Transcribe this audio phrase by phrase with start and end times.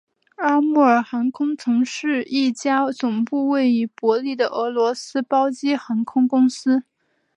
[0.37, 6.81] 阿穆尔航空曾是一家总部位于伯力的俄罗斯包机航空公司。